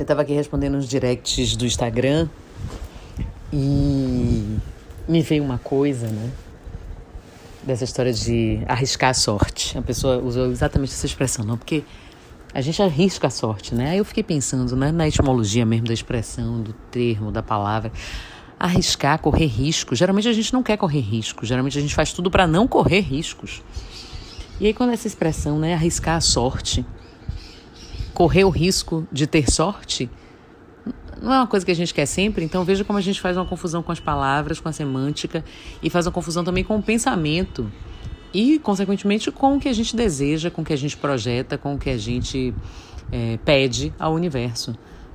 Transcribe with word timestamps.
Eu 0.00 0.06
tava 0.06 0.22
aqui 0.22 0.32
respondendo 0.32 0.76
uns 0.76 0.88
directs 0.88 1.56
do 1.56 1.66
Instagram 1.66 2.28
e 3.52 4.56
me 5.08 5.22
veio 5.22 5.42
uma 5.42 5.58
coisa, 5.58 6.06
né? 6.06 6.30
Dessa 7.64 7.82
história 7.82 8.12
de 8.12 8.62
arriscar 8.68 9.10
a 9.10 9.14
sorte. 9.14 9.76
A 9.76 9.82
pessoa 9.82 10.18
usou 10.18 10.52
exatamente 10.52 10.92
essa 10.92 11.04
expressão, 11.04 11.44
não? 11.44 11.58
Porque 11.58 11.82
a 12.54 12.60
gente 12.60 12.80
arrisca 12.80 13.26
a 13.26 13.30
sorte, 13.30 13.74
né? 13.74 13.90
Aí 13.90 13.98
eu 13.98 14.04
fiquei 14.04 14.22
pensando 14.22 14.76
né, 14.76 14.92
na 14.92 15.08
etimologia 15.08 15.66
mesmo 15.66 15.88
da 15.88 15.94
expressão, 15.94 16.62
do 16.62 16.72
termo, 16.92 17.32
da 17.32 17.42
palavra. 17.42 17.90
Arriscar, 18.56 19.18
correr 19.18 19.46
risco. 19.46 19.96
Geralmente 19.96 20.28
a 20.28 20.32
gente 20.32 20.52
não 20.52 20.62
quer 20.62 20.76
correr 20.76 21.00
risco. 21.00 21.44
Geralmente 21.44 21.76
a 21.76 21.80
gente 21.80 21.94
faz 21.96 22.12
tudo 22.12 22.30
para 22.30 22.46
não 22.46 22.68
correr 22.68 23.00
riscos. 23.00 23.64
E 24.60 24.66
aí, 24.68 24.72
quando 24.72 24.92
essa 24.92 25.08
expressão, 25.08 25.58
né, 25.58 25.74
arriscar 25.74 26.14
a 26.14 26.20
sorte, 26.20 26.86
correr 28.18 28.42
o 28.42 28.50
risco 28.50 29.06
de 29.12 29.28
ter 29.28 29.48
sorte 29.48 30.10
não 31.22 31.32
é 31.32 31.36
uma 31.38 31.46
coisa 31.46 31.64
que 31.64 31.70
a 31.70 31.74
gente 31.74 31.94
quer 31.94 32.04
sempre, 32.04 32.44
então 32.44 32.64
veja 32.64 32.82
como 32.82 32.98
a 32.98 33.00
gente 33.00 33.20
faz 33.20 33.36
uma 33.36 33.46
confusão 33.46 33.80
com 33.80 33.92
as 33.92 34.00
palavras, 34.00 34.58
com 34.58 34.68
a 34.68 34.72
semântica 34.72 35.44
e 35.80 35.88
faz 35.88 36.04
uma 36.04 36.10
confusão 36.10 36.42
também 36.42 36.64
com 36.64 36.76
o 36.76 36.82
pensamento 36.82 37.70
e, 38.34 38.58
consequentemente, 38.58 39.30
com 39.30 39.54
o 39.54 39.60
que 39.60 39.68
a 39.68 39.72
gente 39.72 39.94
deseja, 39.94 40.50
com 40.50 40.62
o 40.62 40.64
que 40.64 40.72
a 40.72 40.76
gente 40.76 40.96
projeta, 40.96 41.56
com 41.56 41.74
o 41.74 41.78
que 41.78 41.90
a 41.90 41.96
gente 41.96 42.52
é, 43.12 43.38
pede 43.44 43.94
ao 44.00 44.14
universo. 44.14 44.74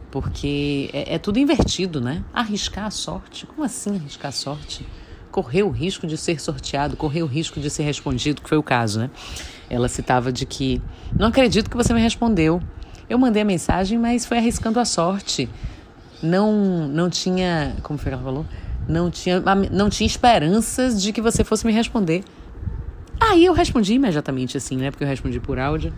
Porque 0.10 0.90
é, 0.94 1.16
é 1.16 1.18
tudo 1.18 1.40
invertido, 1.40 2.00
né? 2.00 2.24
Arriscar 2.34 2.86
a 2.86 2.92
sorte. 2.92 3.46
Como 3.46 3.66
assim 3.66 3.98
arriscar 3.98 4.30
a 4.30 4.32
sorte? 4.32 4.86
Correr 5.30 5.64
o 5.64 5.70
risco 5.70 6.08
de 6.08 6.18
ser 6.18 6.40
sorteado, 6.40 6.96
correr 6.96 7.22
o 7.22 7.28
risco 7.28 7.60
de 7.60 7.70
ser 7.70 7.84
respondido, 7.84 8.42
que 8.42 8.48
foi 8.48 8.58
o 8.58 8.64
caso, 8.64 9.00
né? 9.00 9.10
Ela 9.70 9.90
citava 9.90 10.32
de 10.32 10.46
que 10.46 10.82
não 11.18 11.28
acredito 11.28 11.70
que 11.70 11.76
você 11.76 11.94
me 11.94 12.02
respondeu. 12.02 12.62
Eu 13.14 13.20
mandei 13.20 13.44
a 13.44 13.46
mensagem, 13.46 14.00
mas 14.00 14.26
foi 14.26 14.40
arriscando 14.40 14.80
a 14.80 14.86
sorte. 14.86 15.48
Não, 16.20 16.88
não 16.88 17.12
tinha, 17.12 17.76
como 17.84 18.00
foi 18.00 18.10
que 18.10 18.16
ela 18.16 18.24
falou? 18.24 18.44
Não 18.90 19.12
tinha, 19.12 19.40
não 19.72 19.88
tinha 19.88 20.08
esperanças 20.08 21.00
de 21.00 21.14
que 21.14 21.22
você 21.22 21.44
fosse 21.44 21.64
me 21.64 21.72
responder. 21.72 22.24
Aí 23.22 23.46
eu 23.46 23.54
respondi 23.54 23.94
imediatamente 23.94 24.58
assim, 24.58 24.78
né? 24.78 24.90
Porque 24.90 25.04
eu 25.04 25.08
respondi 25.08 25.40
por 25.40 25.60
áudio. 25.60 25.94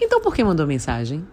Então 0.00 0.20
por 0.20 0.34
que 0.34 0.42
mandou 0.42 0.66
mensagem? 0.66 1.24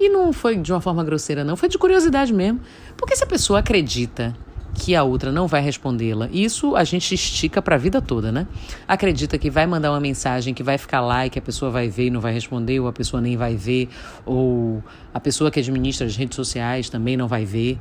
E 0.00 0.08
não 0.08 0.32
foi 0.32 0.56
de 0.56 0.72
uma 0.72 0.80
forma 0.80 1.04
grosseira, 1.04 1.44
não. 1.44 1.54
Foi 1.54 1.68
de 1.68 1.76
curiosidade 1.76 2.32
mesmo. 2.32 2.62
Porque 2.96 3.14
se 3.14 3.24
a 3.24 3.26
pessoa 3.26 3.58
acredita 3.58 4.34
que 4.78 4.94
a 4.94 5.02
outra 5.02 5.32
não 5.32 5.48
vai 5.48 5.60
respondê-la. 5.60 6.28
Isso 6.32 6.76
a 6.76 6.84
gente 6.84 7.12
estica 7.14 7.60
para 7.60 7.74
a 7.74 7.78
vida 7.78 8.00
toda, 8.00 8.30
né? 8.30 8.46
Acredita 8.86 9.36
que 9.36 9.50
vai 9.50 9.66
mandar 9.66 9.90
uma 9.90 10.00
mensagem 10.00 10.54
que 10.54 10.62
vai 10.62 10.78
ficar 10.78 11.00
lá 11.00 11.26
e 11.26 11.30
que 11.30 11.38
a 11.38 11.42
pessoa 11.42 11.70
vai 11.70 11.88
ver 11.88 12.06
e 12.06 12.10
não 12.10 12.20
vai 12.20 12.32
responder, 12.32 12.78
ou 12.78 12.86
a 12.86 12.92
pessoa 12.92 13.20
nem 13.20 13.36
vai 13.36 13.56
ver, 13.56 13.88
ou 14.24 14.82
a 15.12 15.18
pessoa 15.18 15.50
que 15.50 15.58
administra 15.58 16.06
as 16.06 16.16
redes 16.16 16.36
sociais 16.36 16.88
também 16.88 17.16
não 17.16 17.26
vai 17.26 17.44
ver. 17.44 17.78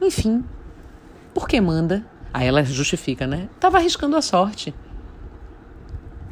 Enfim, 0.00 0.44
por 1.32 1.46
que 1.46 1.60
manda? 1.60 2.04
Aí 2.34 2.46
ela 2.46 2.64
justifica, 2.64 3.26
né? 3.26 3.48
Tava 3.60 3.78
arriscando 3.78 4.16
a 4.16 4.22
sorte. 4.22 4.74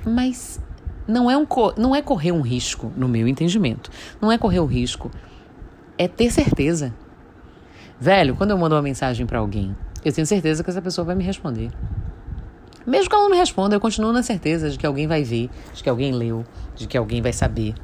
Mas 0.04 0.60
não 1.06 1.30
é, 1.30 1.36
um, 1.36 1.46
não 1.76 1.94
é 1.94 2.02
correr 2.02 2.32
um 2.32 2.40
risco, 2.40 2.92
no 2.96 3.08
meu 3.08 3.28
entendimento. 3.28 3.90
Não 4.20 4.32
é 4.32 4.36
correr 4.36 4.58
o 4.58 4.66
risco. 4.66 5.10
É 5.96 6.08
ter 6.08 6.30
certeza. 6.30 6.92
Velho, 8.00 8.34
quando 8.34 8.52
eu 8.52 8.56
mando 8.56 8.74
uma 8.74 8.80
mensagem 8.80 9.26
para 9.26 9.38
alguém, 9.38 9.76
eu 10.02 10.10
tenho 10.10 10.26
certeza 10.26 10.64
que 10.64 10.70
essa 10.70 10.80
pessoa 10.80 11.04
vai 11.04 11.14
me 11.14 11.22
responder. 11.22 11.70
Mesmo 12.86 13.10
que 13.10 13.14
ela 13.14 13.24
não 13.24 13.30
me 13.30 13.36
responda, 13.36 13.76
eu 13.76 13.80
continuo 13.80 14.10
na 14.10 14.22
certeza 14.22 14.70
de 14.70 14.78
que 14.78 14.86
alguém 14.86 15.06
vai 15.06 15.22
ver, 15.22 15.50
de 15.74 15.82
que 15.82 15.88
alguém 15.90 16.10
leu, 16.10 16.42
de 16.74 16.86
que 16.86 16.96
alguém 16.96 17.20
vai 17.20 17.34
saber. 17.34 17.74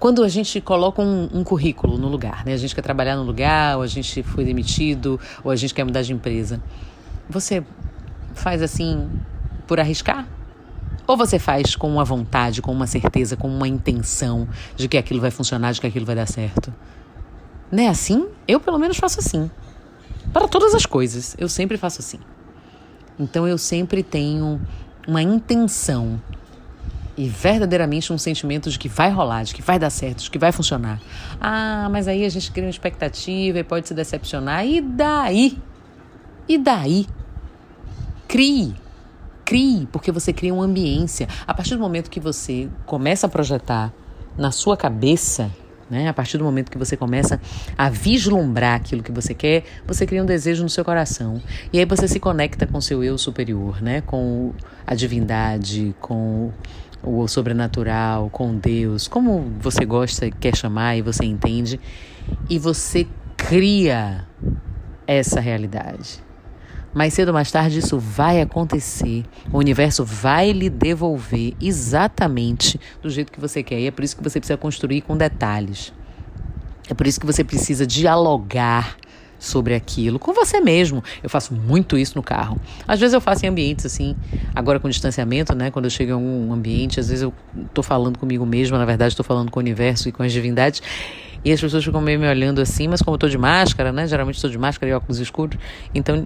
Quando 0.00 0.24
a 0.24 0.28
gente 0.28 0.60
coloca 0.60 1.00
um, 1.00 1.28
um, 1.32 1.44
currículo 1.44 1.96
no 1.96 2.08
lugar, 2.08 2.44
né? 2.44 2.54
A 2.54 2.56
gente 2.56 2.74
quer 2.74 2.82
trabalhar 2.82 3.14
no 3.14 3.22
lugar, 3.22 3.76
ou 3.76 3.82
a 3.82 3.86
gente 3.86 4.20
foi 4.24 4.44
demitido, 4.44 5.18
ou 5.44 5.52
a 5.52 5.56
gente 5.56 5.72
quer 5.72 5.84
mudar 5.84 6.02
de 6.02 6.12
empresa. 6.12 6.60
Você 7.30 7.64
faz 8.34 8.60
assim 8.60 9.08
por 9.64 9.78
arriscar? 9.78 10.26
Ou 11.06 11.16
você 11.16 11.38
faz 11.38 11.76
com 11.76 11.88
uma 11.88 12.04
vontade, 12.04 12.60
com 12.60 12.72
uma 12.72 12.88
certeza, 12.88 13.36
com 13.36 13.46
uma 13.46 13.68
intenção 13.68 14.48
de 14.74 14.88
que 14.88 14.98
aquilo 14.98 15.20
vai 15.20 15.30
funcionar, 15.30 15.72
de 15.72 15.80
que 15.80 15.86
aquilo 15.86 16.04
vai 16.04 16.16
dar 16.16 16.26
certo? 16.26 16.74
Não 17.70 17.82
é 17.82 17.88
assim? 17.88 18.28
Eu, 18.46 18.60
pelo 18.60 18.78
menos, 18.78 18.96
faço 18.96 19.20
assim. 19.20 19.50
Para 20.32 20.48
todas 20.48 20.74
as 20.74 20.86
coisas, 20.86 21.34
eu 21.38 21.48
sempre 21.48 21.76
faço 21.76 22.00
assim. 22.00 22.18
Então, 23.18 23.46
eu 23.46 23.58
sempre 23.58 24.02
tenho 24.02 24.60
uma 25.06 25.22
intenção 25.22 26.20
e 27.16 27.28
verdadeiramente 27.28 28.12
um 28.12 28.18
sentimento 28.18 28.70
de 28.70 28.78
que 28.78 28.88
vai 28.88 29.10
rolar, 29.10 29.44
de 29.44 29.54
que 29.54 29.62
vai 29.62 29.78
dar 29.78 29.88
certo, 29.88 30.22
de 30.22 30.30
que 30.30 30.38
vai 30.38 30.52
funcionar. 30.52 31.00
Ah, 31.40 31.88
mas 31.90 32.06
aí 32.06 32.24
a 32.24 32.28
gente 32.28 32.50
cria 32.52 32.66
uma 32.66 32.70
expectativa 32.70 33.58
e 33.58 33.64
pode 33.64 33.88
se 33.88 33.94
decepcionar. 33.94 34.66
E 34.66 34.80
daí? 34.80 35.58
E 36.46 36.58
daí? 36.58 37.06
Crie. 38.28 38.74
Crie, 39.44 39.88
porque 39.90 40.12
você 40.12 40.32
cria 40.32 40.52
uma 40.52 40.64
ambiência. 40.64 41.26
A 41.46 41.54
partir 41.54 41.74
do 41.74 41.80
momento 41.80 42.10
que 42.10 42.20
você 42.20 42.68
começa 42.84 43.26
a 43.26 43.30
projetar 43.30 43.92
na 44.36 44.50
sua 44.50 44.76
cabeça 44.76 45.50
né? 45.90 46.08
A 46.08 46.12
partir 46.12 46.38
do 46.38 46.44
momento 46.44 46.70
que 46.70 46.78
você 46.78 46.96
começa 46.96 47.40
a 47.76 47.88
vislumbrar 47.88 48.76
aquilo 48.76 49.02
que 49.02 49.12
você 49.12 49.34
quer, 49.34 49.64
você 49.86 50.06
cria 50.06 50.22
um 50.22 50.26
desejo 50.26 50.62
no 50.62 50.68
seu 50.68 50.84
coração. 50.84 51.40
E 51.72 51.78
aí 51.78 51.84
você 51.84 52.08
se 52.08 52.18
conecta 52.20 52.66
com 52.66 52.80
seu 52.80 53.02
eu 53.02 53.16
superior, 53.18 53.82
né? 53.82 54.00
com 54.00 54.52
a 54.86 54.94
divindade, 54.94 55.94
com 56.00 56.52
o 57.02 57.28
sobrenatural, 57.28 58.28
com 58.30 58.56
Deus, 58.56 59.06
como 59.06 59.52
você 59.60 59.84
gosta 59.84 60.30
quer 60.30 60.56
chamar 60.56 60.96
e 60.96 61.02
você 61.02 61.24
entende. 61.24 61.78
E 62.50 62.58
você 62.58 63.06
cria 63.36 64.26
essa 65.06 65.40
realidade. 65.40 66.25
Mais 66.96 67.12
cedo 67.12 67.28
ou 67.28 67.34
mais 67.34 67.52
tarde 67.52 67.78
isso 67.78 67.98
vai 67.98 68.40
acontecer. 68.40 69.22
O 69.52 69.58
universo 69.58 70.02
vai 70.02 70.50
lhe 70.50 70.70
devolver 70.70 71.52
exatamente 71.60 72.80
do 73.02 73.10
jeito 73.10 73.30
que 73.30 73.38
você 73.38 73.62
quer. 73.62 73.78
E 73.78 73.86
é 73.86 73.90
por 73.90 74.02
isso 74.02 74.16
que 74.16 74.22
você 74.22 74.40
precisa 74.40 74.56
construir 74.56 75.02
com 75.02 75.14
detalhes. 75.14 75.92
É 76.88 76.94
por 76.94 77.06
isso 77.06 77.20
que 77.20 77.26
você 77.26 77.44
precisa 77.44 77.86
dialogar 77.86 78.96
sobre 79.38 79.74
aquilo 79.74 80.18
com 80.18 80.32
você 80.32 80.58
mesmo. 80.58 81.04
Eu 81.22 81.28
faço 81.28 81.52
muito 81.52 81.98
isso 81.98 82.16
no 82.16 82.22
carro. 82.22 82.58
Às 82.88 82.98
vezes 82.98 83.12
eu 83.12 83.20
faço 83.20 83.44
em 83.44 83.50
ambientes 83.50 83.84
assim, 83.84 84.16
agora 84.54 84.80
com 84.80 84.88
distanciamento, 84.88 85.54
né? 85.54 85.70
Quando 85.70 85.84
eu 85.84 85.90
chego 85.90 86.12
em 86.12 86.14
algum 86.14 86.50
ambiente, 86.50 86.98
às 86.98 87.10
vezes 87.10 87.20
eu 87.20 87.34
tô 87.74 87.82
falando 87.82 88.18
comigo 88.18 88.46
mesma, 88.46 88.78
na 88.78 88.86
verdade 88.86 89.12
estou 89.12 89.22
falando 89.22 89.50
com 89.50 89.60
o 89.60 89.62
universo 89.62 90.08
e 90.08 90.12
com 90.12 90.22
as 90.22 90.32
divindades. 90.32 90.80
E 91.44 91.52
as 91.52 91.60
pessoas 91.60 91.84
ficam 91.84 92.00
meio 92.00 92.18
me 92.18 92.26
olhando 92.26 92.62
assim, 92.62 92.88
mas 92.88 93.02
como 93.02 93.16
eu 93.16 93.18
tô 93.18 93.28
de 93.28 93.36
máscara, 93.36 93.92
né? 93.92 94.06
Geralmente 94.06 94.36
estou 94.36 94.48
de 94.48 94.56
máscara 94.56 94.90
e 94.90 94.94
óculos 94.94 95.18
escuros, 95.18 95.58
então 95.94 96.24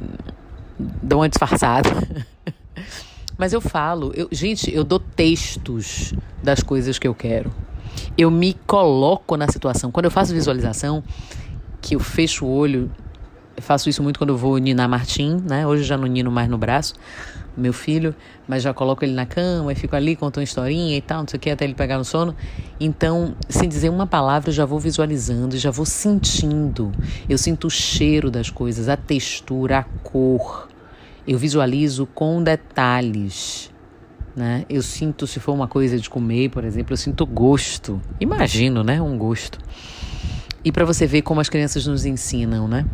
dou 1.03 1.21
uma 1.21 1.29
disfarçada. 1.29 1.91
Mas 3.37 3.53
eu 3.53 3.61
falo, 3.61 4.13
eu, 4.15 4.29
gente, 4.31 4.75
eu 4.75 4.85
dou 4.85 4.99
textos 4.99 6.13
das 6.43 6.63
coisas 6.63 6.99
que 6.99 7.09
eu 7.09 7.15
quero. 7.15 7.51
Eu 8.17 8.31
me 8.31 8.55
coloco 8.67 9.37
na 9.37 9.49
situação. 9.49 9.91
Quando 9.91 10.05
eu 10.05 10.11
faço 10.11 10.33
visualização, 10.33 11.03
que 11.81 11.95
eu 11.95 12.01
fecho 12.01 12.45
o 12.45 12.51
olho, 12.51 12.91
eu 13.57 13.63
faço 13.63 13.89
isso 13.89 14.03
muito 14.03 14.19
quando 14.19 14.31
eu 14.31 14.39
vou 14.39 14.57
ninar 14.57 14.89
Martim, 14.89 15.37
né? 15.47 15.67
Hoje 15.67 15.85
já 15.85 15.95
não 15.95 16.07
nino 16.07 16.31
mais 16.31 16.49
no 16.49 16.57
braço, 16.57 16.95
meu 17.55 17.73
filho, 17.75 18.15
mas 18.49 18.63
já 18.63 18.73
coloco 18.73 19.05
ele 19.05 19.13
na 19.13 19.27
cama 19.27 19.71
e 19.71 19.75
fico 19.75 19.95
ali, 19.95 20.17
conto 20.17 20.39
uma 20.39 20.45
historinha 20.45 20.97
e 20.97 21.01
tal, 21.03 21.21
não 21.21 21.29
sei 21.29 21.37
o 21.37 21.41
que, 21.41 21.51
até 21.51 21.67
ele 21.67 21.75
pegar 21.75 21.99
no 21.99 22.05
sono. 22.05 22.35
Então, 22.81 23.35
sem 23.51 23.69
dizer 23.69 23.91
uma 23.91 24.07
palavra, 24.07 24.49
eu 24.49 24.55
já 24.55 24.65
vou 24.65 24.79
visualizando, 24.79 25.59
já 25.59 25.71
vou 25.71 25.85
sentindo. 25.85 26.91
Eu 27.29 27.37
sinto 27.37 27.67
o 27.67 27.71
cheiro 27.71 28.31
das 28.31 28.49
coisas, 28.49 28.89
a 28.89 28.97
textura, 28.97 29.81
a 29.81 29.83
cor. 29.83 30.70
Eu 31.31 31.39
visualizo 31.39 32.07
com 32.07 32.43
detalhes. 32.43 33.71
Né? 34.35 34.67
Eu 34.69 34.83
sinto, 34.83 35.29
se 35.29 35.39
for 35.39 35.53
uma 35.53 35.69
coisa 35.69 35.97
de 35.97 36.11
comer, 36.11 36.49
por 36.49 36.65
exemplo, 36.65 36.93
eu 36.93 36.97
sinto 36.97 37.25
gosto. 37.25 38.03
Imagino, 38.19 38.83
né? 38.83 39.01
Um 39.01 39.17
gosto. 39.17 39.57
E 40.65 40.73
para 40.73 40.85
você 40.85 41.07
ver 41.07 41.23
como 41.23 41.41
as 41.41 41.49
crianças 41.49 41.87
nos 41.87 42.05
ensinam, 42.05 42.67
né? 42.67 42.85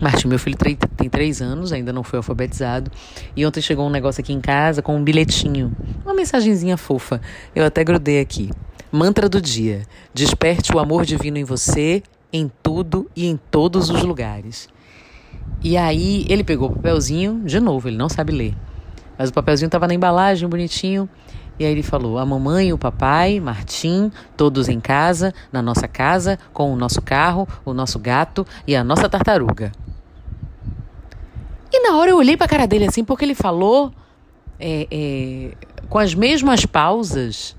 Martin, 0.00 0.28
meu 0.28 0.38
filho 0.38 0.56
tem 0.56 1.10
três 1.10 1.42
anos, 1.42 1.72
ainda 1.72 1.92
não 1.92 2.04
foi 2.04 2.18
alfabetizado. 2.18 2.92
E 3.34 3.44
ontem 3.44 3.60
chegou 3.60 3.88
um 3.88 3.90
negócio 3.90 4.20
aqui 4.20 4.32
em 4.32 4.40
casa 4.40 4.80
com 4.80 4.94
um 4.94 5.02
bilhetinho, 5.02 5.76
uma 6.04 6.14
mensagenzinha 6.14 6.76
fofa. 6.76 7.20
Eu 7.56 7.64
até 7.64 7.82
grudei 7.82 8.20
aqui. 8.20 8.50
Mantra 8.92 9.28
do 9.28 9.42
dia: 9.42 9.82
Desperte 10.14 10.72
o 10.72 10.78
amor 10.78 11.04
divino 11.04 11.38
em 11.38 11.44
você, 11.44 12.04
em 12.32 12.48
tudo 12.62 13.10
e 13.16 13.26
em 13.26 13.36
todos 13.50 13.90
os 13.90 14.04
lugares. 14.04 14.68
E 15.62 15.76
aí 15.76 16.24
ele 16.28 16.44
pegou 16.44 16.70
o 16.70 16.72
papelzinho, 16.74 17.42
de 17.44 17.58
novo, 17.58 17.88
ele 17.88 17.96
não 17.96 18.08
sabe 18.08 18.32
ler. 18.32 18.54
Mas 19.18 19.30
o 19.30 19.32
papelzinho 19.32 19.66
estava 19.66 19.88
na 19.88 19.94
embalagem, 19.94 20.48
bonitinho. 20.48 21.08
E 21.58 21.64
aí 21.64 21.72
ele 21.72 21.82
falou: 21.82 22.18
a 22.18 22.24
mamãe 22.24 22.72
o 22.72 22.78
papai, 22.78 23.40
Martim, 23.40 24.12
todos 24.36 24.68
em 24.68 24.78
casa, 24.78 25.34
na 25.52 25.60
nossa 25.60 25.88
casa, 25.88 26.38
com 26.52 26.72
o 26.72 26.76
nosso 26.76 27.02
carro, 27.02 27.48
o 27.64 27.74
nosso 27.74 27.98
gato 27.98 28.46
e 28.66 28.76
a 28.76 28.84
nossa 28.84 29.08
tartaruga. 29.08 29.72
E 31.72 31.80
na 31.80 31.96
hora 31.96 32.10
eu 32.10 32.16
olhei 32.16 32.36
para 32.36 32.46
a 32.46 32.48
cara 32.48 32.66
dele 32.66 32.86
assim, 32.86 33.04
porque 33.04 33.24
ele 33.24 33.34
falou 33.34 33.92
é, 34.58 34.86
é, 34.90 35.50
com 35.88 35.98
as 35.98 36.14
mesmas 36.14 36.64
pausas 36.64 37.56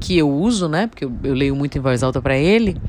que 0.00 0.16
eu 0.16 0.30
uso, 0.30 0.68
né? 0.68 0.86
Porque 0.86 1.04
eu, 1.04 1.12
eu 1.22 1.34
leio 1.34 1.54
muito 1.54 1.76
em 1.76 1.80
voz 1.80 2.02
alta 2.02 2.20
para 2.20 2.36
ele. 2.36 2.80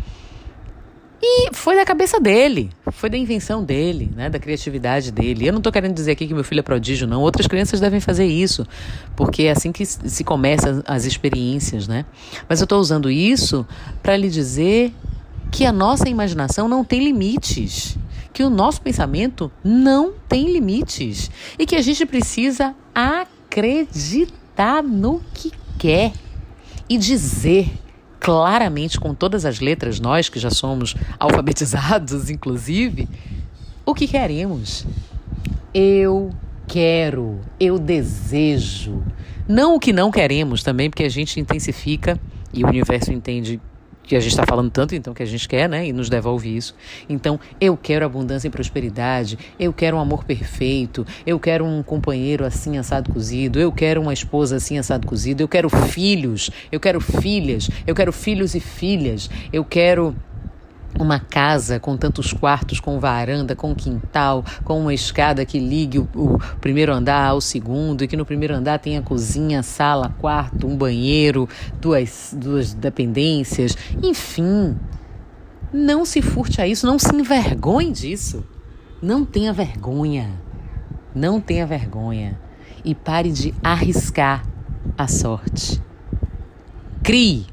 E 1.26 1.54
foi 1.54 1.78
da 1.78 1.86
cabeça 1.86 2.20
dele, 2.20 2.70
foi 2.92 3.10
da 3.10 3.18
invenção 3.18 3.64
dele, 3.64 4.12
né, 4.14 4.30
da 4.30 4.38
criatividade 4.38 5.10
dele. 5.10 5.48
Eu 5.48 5.54
não 5.54 5.60
estou 5.60 5.72
querendo 5.72 5.94
dizer 5.94 6.12
aqui 6.12 6.28
que 6.28 6.34
meu 6.34 6.44
filho 6.44 6.60
é 6.60 6.62
prodígio, 6.62 7.08
não. 7.08 7.22
Outras 7.22 7.48
crianças 7.48 7.80
devem 7.80 8.02
fazer 8.02 8.26
isso, 8.26 8.68
porque 9.16 9.44
é 9.44 9.52
assim 9.52 9.72
que 9.72 9.86
se 9.86 10.22
começam 10.26 10.84
as 10.86 11.06
experiências, 11.06 11.88
né? 11.88 12.04
Mas 12.50 12.60
eu 12.60 12.66
estou 12.66 12.78
usando 12.78 13.10
isso 13.10 13.66
para 14.02 14.18
lhe 14.18 14.30
dizer 14.30 14.94
que 15.50 15.66
a 15.66 15.72
nossa 15.72 16.10
imaginação 16.10 16.68
não 16.68 16.84
tem 16.84 17.02
limites, 17.02 17.98
que 18.34 18.44
o 18.44 18.50
nosso 18.50 18.82
pensamento 18.82 19.50
não 19.64 20.12
tem 20.28 20.52
limites 20.52 21.32
e 21.58 21.66
que 21.66 21.78
a 21.78 21.82
gente 21.82 22.06
precisa 22.06 22.76
acreditar 22.94 24.84
no 24.84 25.22
que 25.34 25.54
quer 25.80 26.12
e 26.90 26.98
dizer 26.98 27.72
claramente 28.24 28.98
com 28.98 29.14
todas 29.14 29.46
as 29.46 29.60
letras, 29.60 30.00
nós 30.00 30.30
que 30.30 30.40
já 30.40 30.50
somos 30.50 30.96
alfabetizados, 31.20 32.30
inclusive, 32.32 33.10
o 33.86 33.94
que 33.94 34.08
queremos. 34.08 34.88
Eu 35.74 36.32
quero, 36.66 37.42
eu 37.60 37.78
desejo. 37.78 39.04
Não 39.46 39.76
o 39.76 39.80
que 39.80 39.92
não 39.92 40.10
queremos 40.10 40.64
também, 40.64 40.90
porque 40.90 41.04
a 41.04 41.10
gente 41.10 41.38
intensifica 41.38 42.18
e 42.54 42.64
o 42.64 42.68
universo 42.68 43.12
entende 43.12 43.60
que 44.04 44.16
a 44.16 44.20
gente 44.20 44.32
está 44.32 44.46
falando 44.46 44.70
tanto, 44.70 44.94
então, 44.94 45.14
que 45.14 45.24
a 45.24 45.26
gente 45.26 45.48
quer, 45.48 45.68
né? 45.68 45.88
E 45.88 45.94
nos 45.94 46.10
devolve 46.10 46.56
isso. 46.56 46.76
Então, 47.08 47.40
eu 47.60 47.78
quero 47.78 48.06
abundância 48.06 48.48
e 48.48 48.52
prosperidade, 48.52 49.38
eu 49.60 49.72
quero 49.74 49.98
um 49.98 50.00
amor 50.00 50.24
perfeito, 50.26 51.06
eu 51.26 51.40
quero 51.40 51.66
um 51.66 51.82
companheiro 51.82 52.46
assim, 52.46 52.78
assado 52.78 53.12
cozido, 53.12 53.60
eu 53.60 53.72
quero 53.72 54.02
uma 54.02 54.14
esposa 54.14 54.58
assim, 54.58 54.78
assado 54.78 55.08
cozido, 55.08 55.42
eu 55.42 55.48
quero 55.48 55.70
filhos, 55.70 56.50
eu 56.72 56.80
quero 56.80 57.00
filhas, 57.00 57.70
eu 57.88 57.96
quero 57.96 58.12
filhos 58.12 58.54
e 58.56 58.60
filhas, 58.60 59.30
eu 59.52 59.64
quero 59.64 60.16
uma 61.00 61.20
casa 61.20 61.80
com 61.80 61.98
tantos 61.98 62.34
quartos, 62.34 62.80
com 62.80 63.00
varanda, 63.00 63.56
com 63.56 63.74
quintal, 63.74 64.44
com 64.64 64.80
uma 64.80 64.94
escada 64.94 65.46
que 65.46 65.60
ligue 65.60 66.00
o, 66.00 66.10
o, 66.16 66.40
primeiro 66.60 66.94
andar 66.94 67.28
ao 67.28 67.42
segundo, 67.42 68.04
e 68.04 68.08
que 68.08 68.18
no 68.18 68.26
primeiro 68.26 68.54
andar 68.54 68.80
tenha 68.80 69.02
cozinha, 69.02 69.64
sala, 69.64 70.16
quarto, 70.20 70.68
um 70.68 70.76
banheiro, 70.76 71.48
duas, 71.80 72.36
duas 72.38 72.74
dependências, 72.74 73.76
enfim. 74.02 74.78
Não 75.72 76.06
se 76.06 76.22
furte 76.22 76.62
a 76.62 76.68
isso, 76.68 76.86
não 76.86 77.00
se 77.00 77.14
envergonhe 77.16 77.92
disso. 77.92 78.44
Não 79.02 79.26
tenha 79.26 79.52
vergonha. 79.52 80.30
Não 81.16 81.42
tenha 81.42 81.66
vergonha. 81.66 82.40
E 82.86 82.94
pare 82.94 83.32
de 83.32 83.54
arriscar 83.64 84.46
a 84.98 85.08
sorte. 85.08 85.82
Crie 87.02 87.48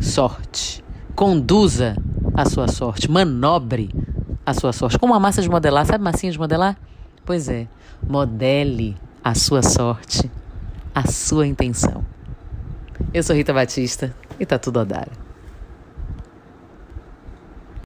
sorte. 0.00 0.82
Conduza 1.14 1.96
a 2.34 2.48
sua 2.48 2.68
sorte, 2.68 3.10
manobre 3.10 3.90
a 4.44 4.54
sua 4.54 4.72
sorte. 4.72 4.98
Como 4.98 5.14
a 5.14 5.20
massa 5.20 5.42
de 5.42 5.48
modelar, 5.48 5.86
sabe 5.86 6.02
massinha 6.02 6.32
de 6.32 6.38
modelar? 6.38 6.76
Pois 7.24 7.48
é, 7.48 7.66
modele 8.02 8.96
a 9.22 9.34
sua 9.34 9.62
sorte, 9.62 10.30
a 10.94 11.06
sua 11.10 11.46
intenção. 11.46 12.04
Eu 13.12 13.22
sou 13.22 13.36
Rita 13.36 13.52
Batista 13.52 14.14
e 14.38 14.46
tá 14.46 14.58
tudo 14.58 14.80
a 14.80 14.84
dar. 14.84 15.08